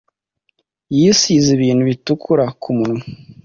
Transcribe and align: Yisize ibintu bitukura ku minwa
Yisize 0.95 1.47
ibintu 1.57 1.83
bitukura 1.89 2.45
ku 2.61 2.69
minwa 2.77 3.03